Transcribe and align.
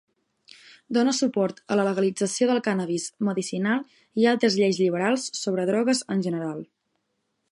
Dóna 0.95 1.11
suport 1.17 1.59
a 1.73 1.77
la 1.79 1.83
legalització 1.87 2.47
del 2.51 2.61
cànnabis 2.69 3.05
medicinal 3.29 3.85
i 4.23 4.27
altres 4.33 4.59
lleis 4.63 4.81
lliberals 4.85 5.29
sobre 5.43 5.69
drogues 5.71 6.05
en 6.17 6.27
general. 6.29 6.67